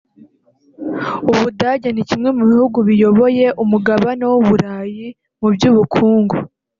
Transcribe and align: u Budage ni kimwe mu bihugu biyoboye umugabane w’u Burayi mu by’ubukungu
u 1.31 1.33
Budage 1.39 1.89
ni 1.91 2.03
kimwe 2.09 2.29
mu 2.37 2.43
bihugu 2.51 2.77
biyoboye 2.87 3.45
umugabane 3.63 4.23
w’u 4.31 4.41
Burayi 4.47 5.07
mu 5.39 5.47
by’ubukungu 5.53 6.35